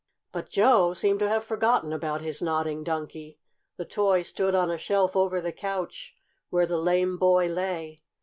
[0.31, 3.37] But Joe seemed to have forgotten about his Nodding Donkey.
[3.77, 6.15] The toy stood on a shelf over the couch
[6.49, 8.01] where the lame boy lay.